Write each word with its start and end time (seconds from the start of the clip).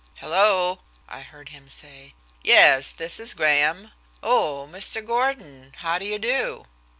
"Hello," 0.15 0.79
I 1.07 1.21
heard 1.21 1.49
him 1.49 1.69
say. 1.69 2.15
"Yes, 2.41 2.91
this 2.91 3.19
is 3.19 3.35
Graham. 3.35 3.91
Oh! 4.23 4.67
Mr. 4.71 5.05
Gordon! 5.05 5.75
how 5.77 5.99
do 5.99 6.05
you 6.05 6.17
do?" 6.17 6.65